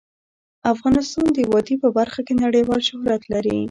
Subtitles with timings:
[0.73, 3.57] افغانستان د وادي په برخه کې نړیوال شهرت لري.